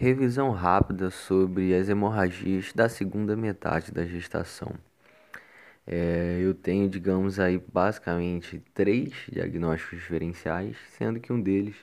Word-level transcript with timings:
Revisão 0.00 0.52
rápida 0.52 1.10
sobre 1.10 1.74
as 1.74 1.88
hemorragias 1.88 2.72
da 2.72 2.88
segunda 2.88 3.34
metade 3.34 3.90
da 3.90 4.06
gestação. 4.06 4.72
É, 5.84 6.38
eu 6.40 6.54
tenho, 6.54 6.88
digamos 6.88 7.40
aí, 7.40 7.58
basicamente 7.58 8.62
três 8.72 9.12
diagnósticos 9.28 9.98
diferenciais, 9.98 10.76
sendo 10.96 11.18
que 11.18 11.32
um 11.32 11.40
deles 11.40 11.74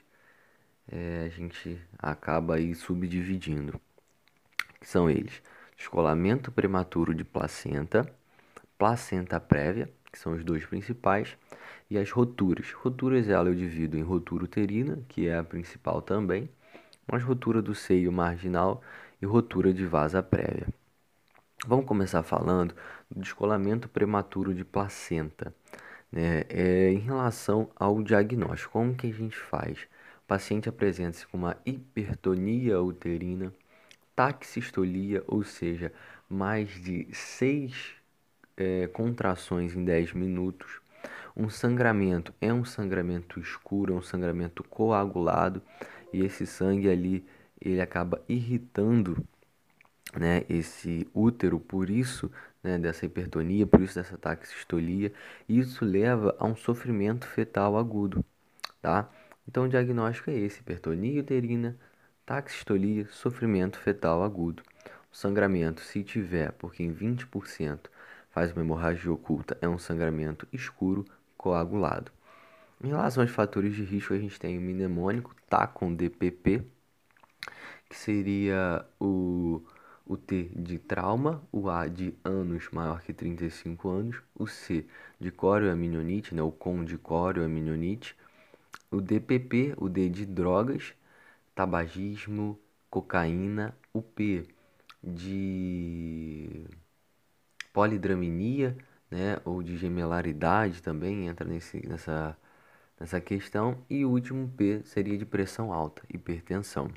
é, 0.89 1.25
a 1.25 1.29
gente 1.29 1.78
acaba 1.99 2.55
aí 2.55 2.73
subdividindo. 2.73 3.81
Que 4.79 4.87
são 4.87 5.09
eles: 5.09 5.43
descolamento 5.75 6.53
prematuro 6.53 7.13
de 7.13 7.25
placenta, 7.25 8.09
placenta 8.77 9.41
prévia, 9.41 9.89
que 10.09 10.17
são 10.17 10.31
os 10.31 10.41
dois 10.41 10.65
principais, 10.65 11.35
e 11.89 11.97
as 11.97 12.09
roturas. 12.11 12.71
Roturas 12.71 13.27
ela 13.27 13.49
eu 13.49 13.55
divido 13.55 13.97
em 13.97 14.03
rotura 14.03 14.45
uterina, 14.45 15.03
que 15.09 15.27
é 15.27 15.37
a 15.37 15.43
principal 15.43 16.02
também 16.02 16.49
mas 17.08 17.23
rotura 17.23 17.62
do 17.62 17.76
seio 17.76 18.12
marginal 18.12 18.81
e 19.21 19.25
rotura 19.25 19.73
de 19.73 19.85
vasa 19.85 20.21
prévia. 20.21 20.67
Vamos 21.67 21.85
começar 21.85 22.21
falando 22.23 22.75
do 23.09 23.20
descolamento 23.20 23.89
prematuro 23.89 24.53
de 24.53 24.63
placenta. 24.63 25.53
Né? 26.12 26.43
É, 26.49 26.91
em 26.91 26.99
relação 26.99 27.70
ao 27.76 28.02
diagnóstico, 28.03 28.73
como 28.73 28.95
que 28.95 29.07
a 29.07 29.13
gente 29.13 29.38
faz? 29.38 29.79
O 30.23 30.27
paciente 30.27 30.70
apresenta-se 30.70 31.26
com 31.27 31.38
uma 31.38 31.57
hipertonia 31.65 32.81
uterina, 32.81 33.53
taxistolia, 34.15 35.23
ou 35.27 35.43
seja, 35.43 35.91
mais 36.29 36.70
de 36.70 37.07
6 37.12 37.95
é, 38.57 38.87
contrações 38.87 39.76
em 39.76 39.84
10 39.84 40.13
minutos. 40.13 40.79
Um 41.35 41.49
sangramento 41.49 42.34
é 42.40 42.53
um 42.53 42.63
sangramento 42.63 43.40
escuro, 43.40 43.93
é 43.93 43.98
um 43.98 44.01
sangramento 44.01 44.63
coagulado 44.63 45.62
e 46.15 46.25
esse 46.25 46.45
sangue 46.45 46.89
ali 46.89 47.25
ele 47.59 47.81
acaba 47.81 48.23
irritando 48.29 49.17
né, 50.15 50.45
esse 50.47 51.07
útero, 51.13 51.59
por 51.59 51.90
isso 51.90 52.31
né, 52.63 52.77
dessa 52.77 53.05
hipertonia, 53.05 53.67
por 53.67 53.81
isso 53.81 53.95
dessa 53.95 54.17
taxistolia, 54.17 55.12
e 55.48 55.59
isso 55.59 55.84
leva 55.84 56.34
a 56.40 56.45
um 56.45 56.55
sofrimento 56.55 57.27
fetal 57.27 57.77
agudo, 57.77 58.23
tá? 58.81 59.09
Então 59.48 59.65
o 59.65 59.70
diagnóstico 59.70 60.29
é 60.29 60.35
esse: 60.35 60.62
hipertonia 60.62 61.20
uterina, 61.20 61.77
taxistolia, 62.25 63.05
sofrimento 63.12 63.77
fetal 63.77 64.23
agudo. 64.23 64.64
O 65.12 65.16
sangramento, 65.16 65.81
se 65.81 66.03
tiver, 66.03 66.52
porque 66.53 66.81
em 66.81 66.94
20% 66.94 67.90
faz 68.31 68.52
uma 68.53 68.62
hemorragia 68.62 69.12
oculta, 69.12 69.58
é 69.62 69.68
um 69.68 69.78
sangramento 69.78 70.47
escuro 70.52 71.06
coagulado. 71.38 72.12
Em 72.84 72.90
relação 72.90 73.23
aos 73.23 73.31
fatores 73.31 73.76
de 73.76 73.84
risco, 73.84 74.14
a 74.14 74.18
gente 74.18 74.40
tem 74.40 74.58
o 74.58 74.62
mnemônico, 74.62 75.36
tá 75.50 75.66
com 75.68 75.94
DPP, 75.94 76.64
que 77.90 77.95
seria 77.95 78.86
o, 79.00 79.62
o 80.06 80.18
T 80.18 80.52
de 80.56 80.78
trauma, 80.80 81.42
o 81.52 81.70
A 81.70 81.88
de 81.88 82.14
anos 82.23 82.70
maior 82.72 83.02
que 83.02 83.14
35 83.14 83.90
anos, 83.90 84.22
o 84.36 84.48
C 84.48 84.86
de 85.20 85.31
corioaminonite, 85.31 86.36
né, 86.36 86.42
o 86.42 86.52
COM 86.52 86.84
de 86.84 86.98
corioaminonite, 86.98 88.16
o 88.92 89.02
DPP, 89.02 89.73
o 89.78 89.90
D 89.90 90.09
de 90.09 90.26
drogas, 90.26 90.94
tabagismo, 91.56 92.59
cocaína, 92.90 93.76
o 93.94 94.02
P 94.02 94.48
de 95.03 96.66
polidramia, 97.73 98.76
né, 99.09 99.40
ou 99.46 99.62
de 99.64 99.78
gemelaridade 99.78 100.81
também 100.81 101.28
entra 101.28 101.48
nesse, 101.48 101.86
nessa 101.88 102.38
nessa 103.00 103.20
questão. 103.22 103.78
E 103.90 104.06
o 104.06 104.10
último 104.10 104.48
P 104.50 104.82
seria 104.86 105.18
de 105.18 105.26
pressão 105.26 105.74
alta, 105.74 106.02
hipertensão. 106.14 106.90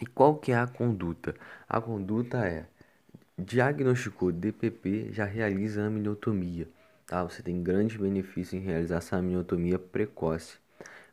E 0.00 0.06
qual 0.06 0.36
que 0.36 0.52
é 0.52 0.56
a 0.58 0.66
conduta? 0.66 1.34
A 1.68 1.80
conduta 1.80 2.46
é 2.46 2.66
diagnosticou 3.38 4.32
DPP, 4.32 5.12
já 5.12 5.24
realiza 5.24 5.82
a 5.82 5.86
amniotomia. 5.86 6.68
Tá? 7.06 7.22
Você 7.22 7.42
tem 7.42 7.62
grandes 7.62 7.96
benefícios 7.96 8.54
em 8.54 8.64
realizar 8.64 8.98
essa 8.98 9.16
amniotomia 9.16 9.78
precoce. 9.78 10.58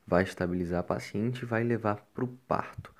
Vai 0.05 0.23
estabilizar 0.23 0.79
a 0.81 0.83
paciente 0.83 1.43
e 1.43 1.45
vai 1.45 1.63
levar 1.63 1.95
para 2.13 2.23
o 2.23 2.27
parto. 2.27 2.93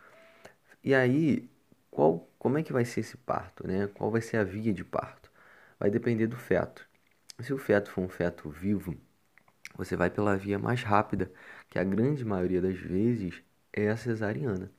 E 0.84 0.94
aí, 0.94 1.50
qual, 1.92 2.28
como 2.38 2.58
é 2.58 2.64
que 2.64 2.74
vai 2.74 2.86
ser 2.86 3.02
esse 3.02 3.18
parto? 3.18 3.68
Né? 3.68 3.88
Qual 3.94 4.12
vai 4.12 4.22
ser 4.22 4.38
a 4.38 4.44
via 4.44 4.74
de 4.74 4.84
parto? 4.84 5.32
Vai 5.80 5.90
depender 5.90 6.28
do 6.28 6.38
feto. 6.38 6.88
Se 7.40 7.54
o 7.54 7.58
feto 7.58 7.92
for 7.92 8.02
um 8.02 8.10
feto 8.10 8.50
vivo, 8.50 8.96
você 9.78 9.96
vai 9.96 10.10
pela 10.10 10.38
via 10.38 10.60
mais 10.60 10.84
rápida, 10.84 11.32
que 11.70 11.80
a 11.80 11.84
grande 11.84 12.24
maioria 12.26 12.62
das 12.62 12.78
vezes 12.78 13.42
é 13.74 13.90
a 13.90 13.98
cesariana, 13.98 14.72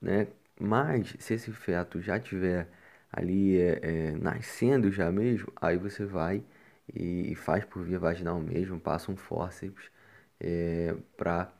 né? 0.00 0.28
Mas 0.60 1.16
se 1.18 1.34
esse 1.34 1.52
feto 1.52 2.00
já 2.00 2.18
tiver 2.20 2.68
ali 3.12 3.58
é, 3.60 3.80
é, 3.82 4.12
nascendo 4.12 4.90
já 4.92 5.10
mesmo, 5.10 5.52
aí 5.60 5.78
você 5.78 6.04
vai 6.04 6.42
e 6.94 7.34
faz 7.36 7.64
por 7.64 7.84
via 7.84 7.98
vaginal 7.98 8.40
mesmo, 8.40 8.80
passa 8.80 9.12
um 9.12 9.16
fórceps 9.16 9.90
é, 10.40 10.94
para 11.16 11.52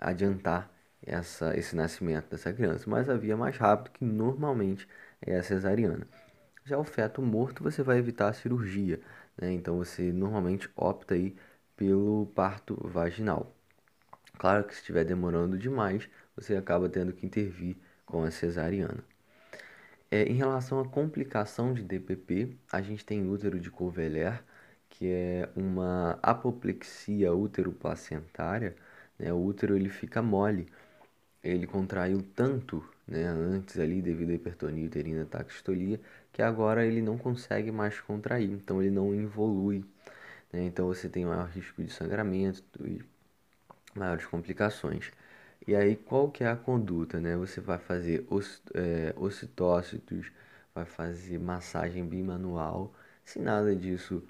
adiantar 0.00 0.70
essa, 1.02 1.56
esse 1.56 1.74
nascimento 1.76 2.30
dessa 2.30 2.52
criança. 2.52 2.88
Mas 2.88 3.08
a 3.08 3.16
via 3.16 3.36
mais 3.36 3.56
rápida, 3.56 3.90
que 3.90 4.04
normalmente 4.04 4.88
é 5.20 5.36
a 5.36 5.42
cesariana. 5.42 6.06
Já 6.64 6.78
o 6.78 6.84
feto 6.84 7.22
morto, 7.22 7.62
você 7.62 7.82
vai 7.82 7.98
evitar 7.98 8.28
a 8.28 8.32
cirurgia, 8.32 9.00
né? 9.36 9.52
Então 9.52 9.78
você 9.78 10.12
normalmente 10.12 10.70
opta 10.76 11.14
aí 11.14 11.36
pelo 11.78 12.26
parto 12.34 12.76
vaginal. 12.88 13.54
Claro 14.38 14.64
que 14.64 14.74
se 14.74 14.80
estiver 14.80 15.04
demorando 15.04 15.56
demais, 15.56 16.08
você 16.36 16.56
acaba 16.56 16.88
tendo 16.88 17.12
que 17.12 17.26
intervir 17.26 17.76
com 18.04 18.24
a 18.24 18.30
cesariana. 18.30 19.04
É, 20.10 20.24
em 20.24 20.34
relação 20.34 20.80
à 20.80 20.88
complicação 20.88 21.72
de 21.74 21.82
DPP, 21.82 22.56
a 22.72 22.80
gente 22.82 23.04
tem 23.04 23.28
útero 23.28 23.60
de 23.60 23.70
Coveler, 23.70 24.42
que 24.88 25.06
é 25.08 25.48
uma 25.56 26.18
apoplexia 26.22 27.32
útero-placentária. 27.32 28.74
Né? 29.18 29.32
O 29.32 29.44
útero 29.44 29.76
ele 29.76 29.88
fica 29.90 30.22
mole, 30.22 30.66
ele 31.42 31.66
contraiu 31.66 32.22
tanto 32.34 32.84
né, 33.06 33.24
antes 33.26 33.78
ali 33.78 34.02
devido 34.02 34.30
à 34.30 34.34
hipertonia 34.34 34.86
uterina 34.86 35.24
taxistolia, 35.26 36.00
que 36.32 36.42
agora 36.42 36.86
ele 36.86 37.02
não 37.02 37.18
consegue 37.18 37.70
mais 37.72 38.00
contrair, 38.00 38.50
então 38.50 38.82
ele 38.82 38.90
não 38.90 39.14
evolui. 39.14 39.84
Né? 40.52 40.64
Então 40.64 40.86
você 40.86 41.08
tem 41.08 41.24
maior 41.24 41.48
risco 41.48 41.82
de 41.82 41.92
sangramento 41.92 42.86
e 42.86 43.02
maiores 43.94 44.26
complicações. 44.26 45.10
E 45.66 45.74
aí 45.74 45.96
qual 45.96 46.30
que 46.30 46.44
é 46.44 46.48
a 46.48 46.56
conduta? 46.56 47.20
Né? 47.20 47.36
Você 47.36 47.60
vai 47.60 47.78
fazer 47.78 48.26
os, 48.30 48.62
é, 48.74 49.14
ocitócitos, 49.16 50.30
vai 50.74 50.84
fazer 50.84 51.38
massagem 51.38 52.06
bimanual. 52.06 52.94
Se 53.24 53.38
nada 53.38 53.74
disso 53.74 54.22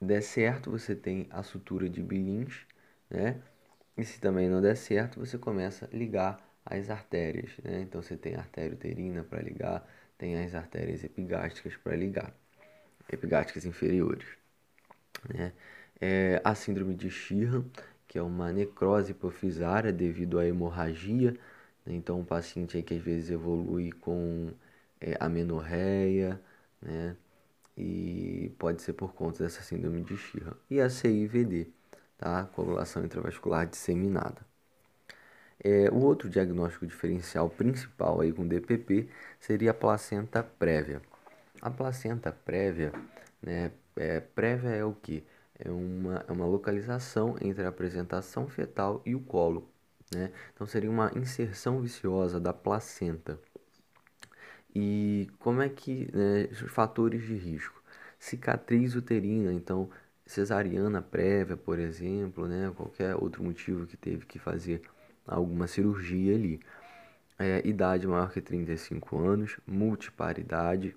der 0.00 0.22
certo, 0.22 0.70
você 0.70 0.94
tem 0.94 1.26
a 1.30 1.42
sutura 1.42 1.88
de 1.88 2.02
Billings, 2.02 2.66
né? 3.10 3.42
E 3.96 4.04
se 4.04 4.20
também 4.20 4.48
não 4.48 4.60
der 4.60 4.76
certo, 4.76 5.18
você 5.18 5.36
começa 5.36 5.86
a 5.86 5.96
ligar 5.96 6.40
as 6.64 6.88
artérias, 6.90 7.58
né? 7.64 7.80
Então 7.82 8.00
você 8.00 8.16
tem 8.16 8.36
a 8.36 8.38
artéria 8.38 8.74
uterina 8.74 9.24
para 9.24 9.42
ligar, 9.42 9.88
tem 10.16 10.38
as 10.40 10.54
artérias 10.54 11.02
epigástricas 11.02 11.76
para 11.76 11.96
ligar, 11.96 12.32
epigástricas 13.12 13.64
inferiores. 13.64 14.37
Né? 15.32 15.52
É 16.00 16.40
a 16.44 16.54
síndrome 16.54 16.94
de 16.94 17.10
Sheehan, 17.10 17.64
que 18.06 18.18
é 18.18 18.22
uma 18.22 18.52
necrose 18.52 19.12
hipofisária 19.12 19.92
devido 19.92 20.38
à 20.38 20.46
hemorragia. 20.46 21.32
Né? 21.84 21.94
Então, 21.94 22.20
um 22.20 22.24
paciente 22.24 22.76
aí 22.76 22.82
que 22.82 22.94
às 22.94 23.02
vezes 23.02 23.30
evolui 23.30 23.92
com 23.92 24.52
é, 25.00 25.16
amenorreia, 25.20 26.40
né? 26.80 27.16
E 27.76 28.52
pode 28.58 28.82
ser 28.82 28.92
por 28.94 29.14
conta 29.14 29.44
dessa 29.44 29.62
síndrome 29.62 30.02
de 30.02 30.16
Sheehan. 30.16 30.54
E 30.70 30.80
a 30.80 30.90
CIVD, 30.90 31.68
tá? 32.18 32.44
Coagulação 32.46 33.04
intravascular 33.04 33.66
disseminada. 33.66 34.46
É, 35.62 35.90
o 35.90 35.96
outro 36.04 36.28
diagnóstico 36.28 36.86
diferencial 36.86 37.50
principal 37.50 38.20
aí 38.20 38.32
com 38.32 38.46
DPP 38.46 39.08
seria 39.40 39.72
a 39.72 39.74
placenta 39.74 40.42
prévia. 40.42 41.02
A 41.60 41.70
placenta 41.70 42.32
prévia, 42.32 42.92
né, 43.42 43.72
é, 43.96 44.20
prévia 44.20 44.70
é 44.70 44.84
o 44.84 44.94
que? 44.94 45.24
É 45.58 45.70
uma, 45.70 46.24
é 46.28 46.32
uma 46.32 46.46
localização 46.46 47.36
entre 47.40 47.64
a 47.64 47.68
apresentação 47.68 48.48
fetal 48.48 49.02
e 49.04 49.14
o 49.14 49.20
colo. 49.20 49.68
Né? 50.14 50.32
Então 50.54 50.66
seria 50.66 50.90
uma 50.90 51.10
inserção 51.16 51.80
viciosa 51.80 52.40
da 52.40 52.52
placenta. 52.52 53.38
E 54.74 55.28
como 55.38 55.62
é 55.62 55.68
que. 55.68 56.08
Né, 56.14 56.48
os 56.52 56.70
fatores 56.70 57.22
de 57.26 57.34
risco? 57.34 57.82
Cicatriz 58.18 58.94
uterina, 58.94 59.52
então 59.52 59.90
cesariana 60.26 61.00
prévia, 61.02 61.56
por 61.56 61.78
exemplo, 61.78 62.46
né? 62.46 62.72
qualquer 62.76 63.14
outro 63.16 63.42
motivo 63.42 63.86
que 63.86 63.96
teve 63.96 64.26
que 64.26 64.38
fazer 64.38 64.82
alguma 65.26 65.66
cirurgia 65.66 66.34
ali. 66.34 66.60
É, 67.38 67.66
idade 67.66 68.06
maior 68.06 68.30
que 68.32 68.40
35 68.40 69.18
anos, 69.18 69.58
multiparidade, 69.66 70.96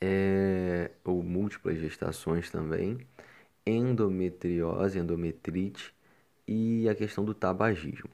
é, 0.00 0.90
ou 1.04 1.22
múltiplas 1.22 1.78
gestações 1.78 2.50
também, 2.50 2.98
endometriose, 3.66 4.98
endometrite 4.98 5.94
e 6.46 6.88
a 6.88 6.94
questão 6.94 7.24
do 7.24 7.34
tabagismo. 7.34 8.10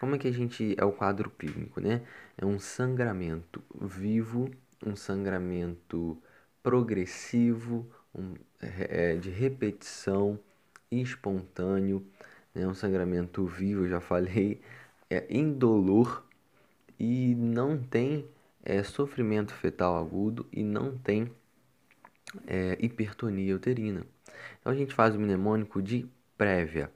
como 0.00 0.14
é 0.16 0.18
que 0.18 0.28
a 0.28 0.32
gente 0.32 0.74
é 0.78 0.84
o 0.84 0.92
quadro 0.92 1.30
clínico, 1.30 1.80
né? 1.80 2.02
É 2.36 2.44
um 2.46 2.58
sangramento 2.58 3.62
vivo, 3.80 4.50
um 4.84 4.96
sangramento 4.96 6.18
progressivo, 6.62 7.86
um, 8.14 8.34
é, 8.60 9.16
de 9.16 9.30
repetição, 9.30 10.38
espontâneo, 10.90 12.06
né? 12.54 12.66
Um 12.66 12.74
sangramento 12.74 13.46
vivo, 13.46 13.88
já 13.88 14.00
falei, 14.00 14.60
é 15.10 15.26
indolor 15.30 16.24
e 16.98 17.34
não 17.36 17.78
tem 17.78 18.26
é, 18.64 18.82
sofrimento 18.82 19.52
fetal 19.52 19.96
agudo 19.98 20.46
e 20.50 20.62
não 20.62 20.96
tem 20.96 21.30
é, 22.46 22.76
hipertonia 22.80 23.54
uterina. 23.54 24.06
Então 24.58 24.72
a 24.72 24.76
gente 24.76 24.94
faz 24.94 25.14
o 25.14 25.20
mnemônico 25.20 25.82
de 25.82 26.08
prévia. 26.36 26.90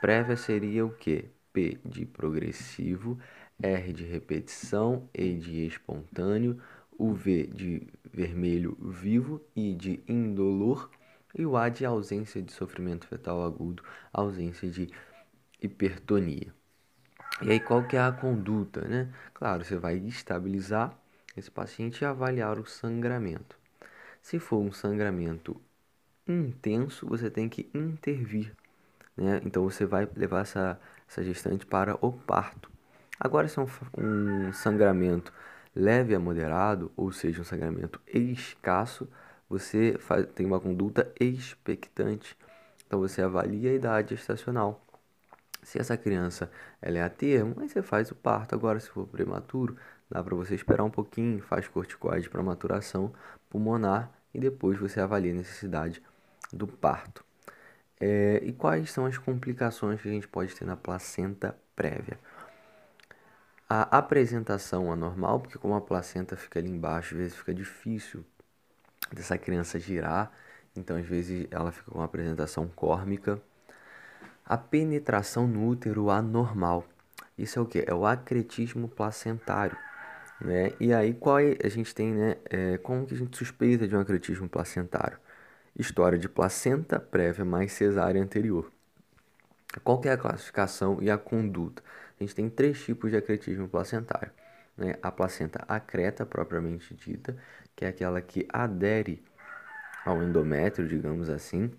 Prévia 0.00 0.36
seria 0.36 0.84
o 0.84 0.90
que? 0.90 1.30
P 1.52 1.78
de 1.84 2.04
progressivo, 2.04 3.18
R 3.62 3.92
de 3.92 4.04
repetição, 4.04 5.08
E 5.14 5.34
de 5.34 5.66
espontâneo, 5.66 6.60
o 6.90 7.14
V 7.14 7.46
de 7.46 7.86
vermelho 8.12 8.76
vivo, 8.80 9.40
I 9.54 9.72
de 9.72 10.02
indolor 10.08 10.90
e 11.36 11.46
o 11.46 11.56
A 11.56 11.68
de 11.68 11.86
ausência 11.86 12.42
de 12.42 12.52
sofrimento 12.52 13.06
fetal 13.06 13.44
agudo, 13.44 13.84
ausência 14.12 14.68
de 14.68 14.90
hipertonia. 15.62 16.52
E 17.42 17.50
aí 17.50 17.60
qual 17.60 17.86
que 17.86 17.96
é 17.96 18.00
a 18.00 18.12
conduta, 18.12 18.82
né? 18.82 19.12
Claro, 19.32 19.64
você 19.64 19.76
vai 19.76 19.96
estabilizar 19.96 20.96
esse 21.36 21.50
paciente 21.50 22.02
e 22.02 22.04
avaliar 22.04 22.58
o 22.58 22.66
sangramento. 22.66 23.58
Se 24.22 24.38
for 24.38 24.58
um 24.58 24.72
sangramento 24.72 25.60
intenso, 26.26 27.06
você 27.06 27.30
tem 27.30 27.48
que 27.48 27.68
intervir, 27.74 28.54
né? 29.16 29.40
Então 29.44 29.62
você 29.64 29.84
vai 29.84 30.08
levar 30.16 30.40
essa, 30.40 30.80
essa 31.08 31.22
gestante 31.22 31.66
para 31.66 31.96
o 32.00 32.12
parto. 32.12 32.70
Agora, 33.18 33.46
se 33.48 33.58
é 33.58 33.62
um, 33.62 33.68
um 33.98 34.52
sangramento 34.52 35.32
leve 35.74 36.14
a 36.14 36.20
moderado, 36.20 36.92
ou 36.96 37.12
seja, 37.12 37.40
um 37.40 37.44
sangramento 37.44 38.00
escasso, 38.06 39.08
você 39.48 39.96
faz, 39.98 40.26
tem 40.34 40.46
uma 40.46 40.60
conduta 40.60 41.12
expectante. 41.20 42.36
Então 42.86 43.00
você 43.00 43.22
avalia 43.22 43.70
a 43.70 43.74
idade 43.74 44.14
gestacional. 44.14 44.84
Se 45.62 45.78
essa 45.78 45.96
criança 45.96 46.50
ela 46.80 46.98
é 46.98 47.02
a 47.02 47.08
termo, 47.08 47.56
aí 47.58 47.68
você 47.68 47.82
faz 47.82 48.10
o 48.10 48.14
parto. 48.14 48.54
Agora, 48.54 48.78
se 48.78 48.88
for 48.90 49.06
prematuro, 49.06 49.76
dá 50.10 50.22
para 50.22 50.34
você 50.34 50.54
esperar 50.54 50.84
um 50.84 50.90
pouquinho, 50.90 51.40
faz 51.42 51.68
corticoide 51.68 52.28
para 52.28 52.42
maturação 52.42 53.12
pulmonar 53.48 54.10
e 54.32 54.38
depois 54.38 54.78
você 54.78 55.00
avalia 55.00 55.32
a 55.32 55.36
necessidade 55.36 56.02
do 56.52 56.66
parto. 56.66 57.24
É, 58.00 58.40
e 58.42 58.52
quais 58.52 58.90
são 58.90 59.06
as 59.06 59.16
complicações 59.16 60.00
que 60.00 60.08
a 60.08 60.12
gente 60.12 60.28
pode 60.28 60.54
ter 60.54 60.64
na 60.64 60.76
placenta 60.76 61.56
prévia? 61.74 62.18
A 63.68 63.98
apresentação 63.98 64.92
anormal, 64.92 65.40
porque 65.40 65.58
como 65.58 65.74
a 65.74 65.80
placenta 65.80 66.36
fica 66.36 66.58
ali 66.58 66.70
embaixo, 66.70 67.14
às 67.14 67.20
vezes 67.20 67.36
fica 67.36 67.54
difícil 67.54 68.24
dessa 69.12 69.38
criança 69.38 69.78
girar, 69.78 70.32
então 70.76 70.96
às 70.96 71.06
vezes 71.06 71.46
ela 71.50 71.72
fica 71.72 71.90
com 71.90 71.98
uma 71.98 72.04
apresentação 72.04 72.68
córmica 72.68 73.40
a 74.44 74.58
penetração 74.58 75.46
no 75.46 75.66
útero 75.66 76.10
anormal. 76.10 76.84
Isso 77.36 77.58
é 77.58 77.62
o 77.62 77.66
que? 77.66 77.84
É 77.86 77.94
o 77.94 78.04
acretismo 78.04 78.88
placentário. 78.88 79.76
Né? 80.40 80.72
E 80.80 80.92
aí, 80.92 81.14
qual 81.14 81.38
é, 81.38 81.56
a 81.64 81.68
gente 81.68 81.94
tem, 81.94 82.12
né? 82.12 82.36
É, 82.50 82.78
como 82.78 83.06
que 83.06 83.14
a 83.14 83.16
gente 83.16 83.36
suspeita 83.36 83.86
de 83.88 83.96
um 83.96 84.00
acretismo 84.00 84.48
placentário? 84.48 85.18
História 85.78 86.18
de 86.18 86.28
placenta 86.28 87.00
prévia 87.00 87.44
mais 87.44 87.72
cesárea 87.72 88.22
anterior. 88.22 88.70
Qual 89.82 90.00
é 90.04 90.10
a 90.10 90.16
classificação 90.16 90.98
e 91.02 91.10
a 91.10 91.18
conduta? 91.18 91.82
A 92.18 92.22
gente 92.22 92.34
tem 92.34 92.48
três 92.48 92.82
tipos 92.84 93.10
de 93.10 93.16
acretismo 93.16 93.68
placentário. 93.68 94.30
Né? 94.76 94.96
A 95.02 95.10
placenta 95.10 95.64
acreta, 95.68 96.24
propriamente 96.24 96.94
dita, 96.94 97.36
que 97.74 97.84
é 97.84 97.88
aquela 97.88 98.20
que 98.20 98.46
adere 98.52 99.22
ao 100.04 100.22
endométrio, 100.22 100.86
digamos 100.88 101.28
assim, 101.28 101.72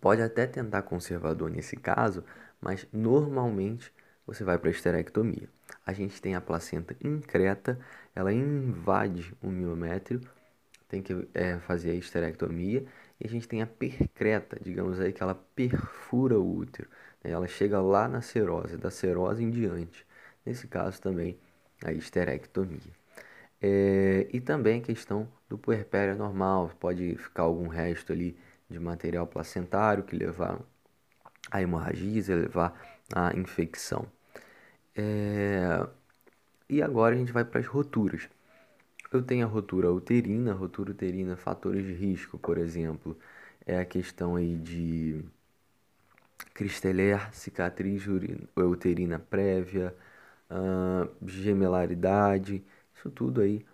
Pode 0.00 0.22
até 0.22 0.46
tentar 0.46 0.82
conservador 0.82 1.50
nesse 1.50 1.76
caso, 1.76 2.24
mas 2.60 2.86
normalmente 2.92 3.92
você 4.30 4.44
vai 4.44 4.56
para 4.56 4.68
a 4.68 4.70
esterectomia. 4.70 5.48
A 5.84 5.92
gente 5.92 6.22
tem 6.22 6.36
a 6.36 6.40
placenta 6.40 6.96
increta, 7.02 7.78
ela 8.14 8.32
invade 8.32 9.34
o 9.42 9.48
miométrio, 9.48 10.20
tem 10.88 11.02
que 11.02 11.28
é, 11.34 11.58
fazer 11.58 11.90
a 11.90 11.94
esterectomia, 11.94 12.84
e 13.20 13.26
a 13.26 13.28
gente 13.28 13.48
tem 13.48 13.60
a 13.60 13.66
percreta, 13.66 14.56
digamos 14.62 15.00
aí 15.00 15.12
que 15.12 15.22
ela 15.22 15.34
perfura 15.34 16.38
o 16.38 16.58
útero, 16.58 16.88
né? 17.24 17.32
ela 17.32 17.48
chega 17.48 17.80
lá 17.80 18.06
na 18.06 18.20
serose, 18.20 18.76
da 18.76 18.90
serose 18.90 19.42
em 19.42 19.50
diante. 19.50 20.06
Nesse 20.46 20.68
caso 20.68 21.00
também 21.02 21.36
a 21.84 21.92
esterectomia. 21.92 22.92
É, 23.60 24.28
e 24.32 24.40
também 24.40 24.80
a 24.80 24.82
questão 24.82 25.28
do 25.48 25.58
puerpério 25.58 26.16
normal, 26.16 26.70
pode 26.78 27.16
ficar 27.16 27.42
algum 27.42 27.66
resto 27.66 28.12
ali 28.12 28.38
de 28.68 28.78
material 28.78 29.26
placentário 29.26 30.04
que 30.04 30.16
levar 30.16 30.60
a 31.50 31.60
hemorragias 31.60 32.28
e 32.28 32.34
levar 32.34 32.80
a 33.12 33.36
infecção. 33.36 34.06
É... 35.00 35.86
E 36.68 36.82
agora 36.82 37.14
a 37.14 37.18
gente 37.18 37.32
vai 37.32 37.44
para 37.44 37.60
as 37.60 37.66
roturas. 37.66 38.28
Eu 39.12 39.22
tenho 39.22 39.46
a 39.46 39.48
rotura 39.50 39.92
uterina, 39.92 40.52
rotura 40.54 40.92
uterina, 40.92 41.36
fatores 41.36 41.84
de 41.86 41.94
risco, 41.94 42.38
por 42.38 42.58
exemplo, 42.58 43.18
é 43.66 43.78
a 43.78 43.84
questão 43.84 44.36
aí 44.36 44.56
de 44.56 45.24
cristeler, 46.54 47.32
cicatriz 47.34 48.04
uterina 48.56 49.18
prévia, 49.18 49.94
uh, 50.50 51.10
gemelaridade, 51.26 52.64
isso 52.94 53.10
tudo 53.10 53.40
aí 53.40 53.64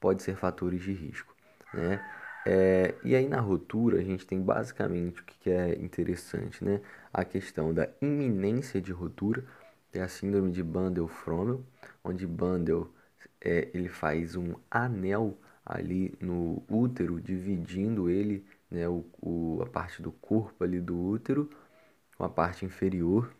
pode 0.00 0.22
ser 0.22 0.36
fatores 0.36 0.82
de 0.82 0.92
risco, 0.92 1.34
né? 1.72 2.04
É, 2.44 2.94
e 3.04 3.14
aí 3.14 3.28
na 3.28 3.40
ruptura 3.40 3.98
a 4.00 4.02
gente 4.02 4.26
tem 4.26 4.40
basicamente 4.42 5.20
o 5.20 5.24
que 5.24 5.50
é 5.50 5.74
interessante, 5.80 6.64
né? 6.64 6.80
A 7.12 7.24
questão 7.24 7.72
da 7.72 7.88
iminência 8.00 8.80
de 8.80 8.92
ruptura, 8.92 9.44
é 9.92 10.00
a 10.00 10.08
síndrome 10.08 10.50
de 10.50 10.62
Bandel-Frommel, 10.62 11.64
onde 12.02 12.26
Bandel 12.26 12.90
é, 13.40 13.68
ele 13.74 13.88
faz 13.88 14.36
um 14.36 14.54
anel 14.70 15.38
ali 15.64 16.14
no 16.20 16.62
útero, 16.68 17.20
dividindo 17.20 18.08
ele, 18.08 18.44
né, 18.70 18.88
o, 18.88 19.04
o, 19.20 19.62
a 19.62 19.66
parte 19.66 20.02
do 20.02 20.10
corpo 20.12 20.64
ali 20.64 20.80
do 20.80 20.98
útero 20.98 21.48
com 22.16 22.24
a 22.24 22.28
parte 22.28 22.64
inferior. 22.64 23.32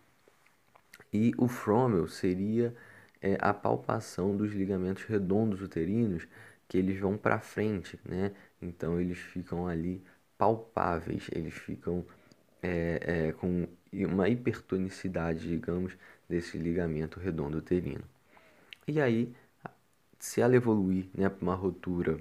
E 1.12 1.32
o 1.37 1.49
Frommel 1.49 2.08
seria 2.08 2.75
é, 3.20 3.37
a 3.40 3.52
palpação 3.52 4.37
dos 4.37 4.52
ligamentos 4.52 5.04
redondos 5.04 5.62
uterinos, 5.62 6.26
que 6.68 6.78
eles 6.78 6.99
vão 6.99 7.16
para 7.16 7.38
frente, 7.38 7.99
né? 8.04 8.32
Então 8.61 9.00
eles 9.00 9.18
ficam 9.18 9.66
ali 9.66 10.02
palpáveis, 10.38 11.28
eles 11.30 11.54
ficam 11.54 12.04
é, 12.62 13.28
é, 13.28 13.32
com 13.32 13.68
uma 13.92 14.28
hipertonicidade, 14.28 15.49
digamos, 15.49 15.97
desse 16.33 16.57
ligamento 16.57 17.21
redondo 17.21 17.59
uterino. 17.59 18.05
E 18.89 19.01
aí, 19.03 19.35
se 20.19 20.41
ela 20.41 20.57
evoluir 20.57 21.11
né, 21.15 21.29
para 21.29 21.43
uma 21.43 21.55
rotura 21.55 22.19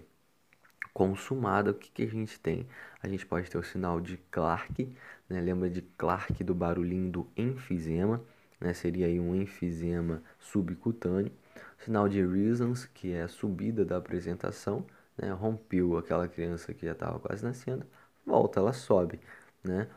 consumada, 0.93 1.71
o 1.71 1.73
que, 1.73 1.89
que 1.89 2.03
a 2.03 2.07
gente 2.07 2.37
tem? 2.37 2.67
A 3.01 3.07
gente 3.07 3.25
pode 3.25 3.49
ter 3.49 3.57
o 3.57 3.63
sinal 3.63 4.01
de 4.01 4.17
Clark, 4.29 4.93
né? 5.29 5.39
lembra 5.39 5.69
de 5.69 5.81
Clark 5.81 6.43
do 6.43 6.53
barulhinho 6.53 7.09
do 7.09 7.27
enfisema, 7.37 8.21
né? 8.59 8.73
seria 8.73 9.05
aí 9.05 9.17
um 9.17 9.33
enfisema 9.33 10.21
subcutâneo. 10.37 11.31
Sinal 11.79 12.09
de 12.09 12.21
Reasons, 12.25 12.85
que 12.85 13.13
é 13.13 13.23
a 13.23 13.27
subida 13.29 13.85
da 13.85 13.95
apresentação, 13.97 14.85
né, 15.17 15.31
rompeu 15.31 15.97
aquela 15.97 16.27
criança 16.27 16.73
que 16.73 16.85
já 16.85 16.91
estava 16.91 17.19
quase 17.19 17.43
nascendo, 17.43 17.85
volta, 18.25 18.59
ela 18.59 18.71
sobe, 18.71 19.19
né? 19.63 19.87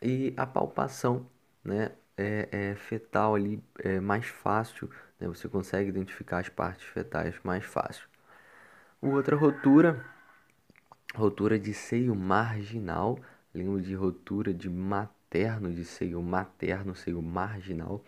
E 0.00 0.32
a 0.36 0.46
palpação, 0.46 1.26
né, 1.64 1.90
é, 2.16 2.48
é 2.50 2.74
fetal 2.76 3.34
ali 3.34 3.62
é 3.78 4.00
mais 4.00 4.26
fácil, 4.26 4.90
né? 5.20 5.28
Você 5.28 5.48
consegue 5.48 5.88
identificar 5.88 6.38
as 6.38 6.48
partes 6.48 6.86
fetais 6.86 7.34
mais 7.42 7.64
fácil. 7.64 8.06
Outra 9.02 9.36
rotura, 9.36 10.04
rotura 11.14 11.58
de 11.58 11.72
seio 11.74 12.14
marginal, 12.14 13.18
lembro 13.54 13.80
de 13.80 13.94
rotura 13.94 14.52
de 14.52 14.68
materno, 14.70 15.72
de 15.72 15.84
seio 15.84 16.22
materno, 16.22 16.94
seio 16.94 17.20
marginal. 17.22 18.04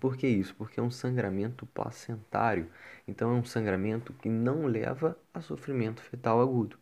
Por 0.00 0.16
que 0.16 0.26
isso? 0.26 0.54
Porque 0.54 0.80
é 0.80 0.82
um 0.82 0.90
sangramento 0.90 1.66
placentário. 1.66 2.70
Então 3.06 3.30
é 3.30 3.34
um 3.34 3.44
sangramento 3.44 4.12
que 4.14 4.28
não 4.28 4.66
leva 4.66 5.16
a 5.34 5.40
sofrimento 5.40 6.00
fetal 6.02 6.40
agudo. 6.40 6.78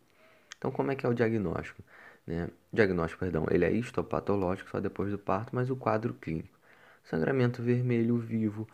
Então 0.57 0.71
como 0.71 0.91
é 0.91 0.95
que 0.95 1.05
é 1.05 1.09
o 1.09 1.13
diagnóstico? 1.13 1.83
Né? 2.27 2.49
Diagnóstico, 2.73 3.21
perdão, 3.21 3.47
ele 3.51 3.65
é 3.65 3.71
histopatológico 3.71 4.69
só 4.69 4.79
depois 4.79 5.11
do 5.11 5.19
parto, 5.19 5.55
mas 5.55 5.69
o 5.69 5.75
quadro 5.75 6.13
clínico. 6.13 6.58
Sangramento 7.09 7.63
vermelho 7.63 8.19
vivo, 8.19 8.67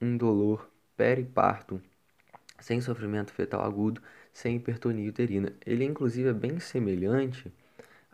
indolor, 0.00 0.66
periparto, 0.96 1.78
sem 2.58 2.80
sofrimento 2.80 3.30
fetal 3.34 3.62
agudo, 3.62 4.00
sem 4.32 4.56
hipertonia 4.56 5.10
uterina. 5.10 5.52
Ele 5.66 5.84
inclusive 5.84 6.30
é 6.30 6.32
bem 6.32 6.58
semelhante 6.58 7.52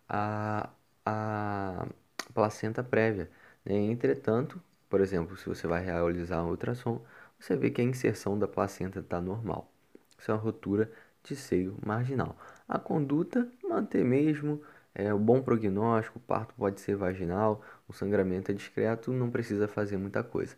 à, 0.09 0.69
à 1.07 1.87
placenta 2.35 2.83
prévia. 2.83 3.31
Né? 3.65 3.77
Entretanto, 3.77 4.61
por 4.91 5.01
exemplo, 5.01 5.37
se 5.37 5.49
você 5.49 5.69
vai 5.69 5.85
realizar 5.85 6.43
um 6.43 6.49
ultrassom, 6.49 7.01
você 7.39 7.55
vê 7.55 7.71
que 7.71 7.81
a 7.81 7.85
inserção 7.85 8.37
da 8.37 8.49
placenta 8.49 8.99
está 8.99 9.21
normal. 9.21 9.73
Isso 10.19 10.29
é 10.33 10.35
uma 10.35 10.41
rotura 10.41 10.91
de 11.23 11.37
seio 11.37 11.79
marginal. 11.87 12.37
A 12.67 12.81
conduta, 12.81 13.49
manter 13.63 14.05
mesmo, 14.05 14.61
é 14.95 15.13
um 15.13 15.19
bom 15.19 15.43
prognóstico, 15.43 16.19
o 16.19 16.23
parto 16.23 16.55
pode 16.55 16.81
ser 16.81 16.97
vaginal, 16.97 17.63
o 17.89 17.93
sangramento 17.93 18.51
é 18.51 18.55
discreto, 18.55 19.13
não 19.13 19.31
precisa 19.31 19.67
fazer 19.69 19.97
muita 19.97 20.23
coisa. 20.23 20.57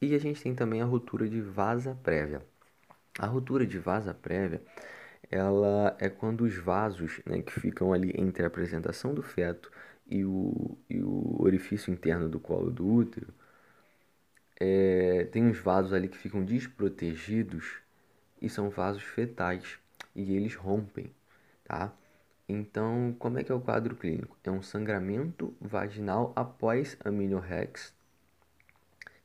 E 0.00 0.14
a 0.14 0.18
gente 0.18 0.42
tem 0.42 0.54
também 0.54 0.80
a 0.80 0.84
ruptura 0.84 1.28
de 1.28 1.40
vasa 1.40 1.98
prévia. 2.02 2.42
A 3.18 3.26
ruptura 3.26 3.66
de 3.66 3.78
vasa 3.78 4.14
prévia, 4.14 4.62
ela 5.30 5.96
é 5.98 6.08
quando 6.08 6.42
os 6.42 6.56
vasos 6.56 7.20
né, 7.26 7.42
que 7.42 7.52
ficam 7.60 7.92
ali 7.92 8.12
entre 8.16 8.44
a 8.44 8.46
apresentação 8.46 9.14
do 9.14 9.22
feto 9.22 9.70
e 10.06 10.24
o, 10.24 10.78
e 10.88 11.02
o 11.02 11.36
orifício 11.42 11.92
interno 11.92 12.28
do 12.28 12.40
colo 12.40 12.70
do 12.70 12.86
útero, 12.86 13.34
é, 14.60 15.24
tem 15.32 15.44
uns 15.44 15.58
vasos 15.58 15.92
ali 15.92 16.08
que 16.08 16.18
ficam 16.18 16.44
desprotegidos 16.44 17.80
e 18.40 18.48
são 18.48 18.70
vasos 18.70 19.02
fetais 19.02 19.78
e 20.14 20.34
eles 20.34 20.54
rompem, 20.54 21.12
tá? 21.64 21.92
Então, 22.48 23.14
como 23.18 23.38
é 23.38 23.44
que 23.44 23.52
é 23.52 23.54
o 23.54 23.60
quadro 23.60 23.94
clínico? 23.94 24.34
É 24.42 24.50
um 24.50 24.62
sangramento 24.62 25.54
vaginal 25.60 26.32
após 26.34 26.96
aminorex 27.04 27.94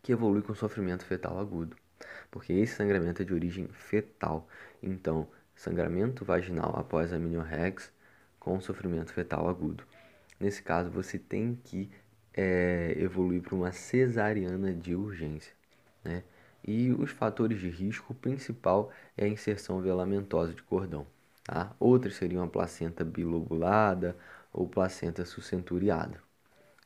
que 0.02 0.12
evolui 0.12 0.42
com 0.42 0.54
sofrimento 0.54 1.06
fetal 1.06 1.40
agudo, 1.40 1.78
porque 2.30 2.52
esse 2.52 2.76
sangramento 2.76 3.22
é 3.22 3.26
de 3.26 3.34
origem 3.34 3.70
fetal. 3.70 4.46
Então, 4.82 5.26
sangramento 5.56 6.26
vaginal 6.26 6.78
após 6.78 7.14
aminorex 7.14 7.94
com 8.38 8.60
sofrimento 8.60 9.14
fetal 9.14 9.48
agudo. 9.48 9.86
Nesse 10.38 10.62
caso, 10.62 10.90
você 10.90 11.18
tem 11.18 11.58
que 11.64 11.90
é, 12.34 12.94
evoluir 12.98 13.42
para 13.42 13.56
uma 13.56 13.72
cesariana 13.72 14.74
de 14.74 14.96
urgência, 14.96 15.54
né? 16.04 16.24
E 16.66 16.92
os 16.92 17.12
fatores 17.12 17.60
de 17.60 17.70
risco, 17.70 18.12
o 18.12 18.16
principal 18.16 18.92
é 19.18 19.26
a 19.26 19.30
inserção 19.30 19.82
velamentosa 19.82 20.54
de 20.54 20.64
cordão. 20.64 21.08
Tá? 21.44 21.76
Outros 21.80 22.16
seriam 22.16 22.44
a 22.44 22.48
placenta 22.48 23.04
bilobulada 23.04 24.18
ou 24.52 24.68
placenta 24.68 25.26
sucenturiada. 25.26 26.22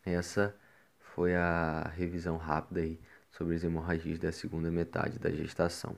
Essa 0.06 0.56
foi 1.00 1.36
a 1.36 1.92
revisão 1.96 2.38
rápida 2.38 2.82
aí 2.82 3.00
sobre 3.32 3.56
as 3.56 3.64
hemorragias 3.64 4.20
da 4.20 4.32
segunda 4.32 4.72
metade 4.72 5.20
da 5.20 5.32
gestação. 5.32 5.96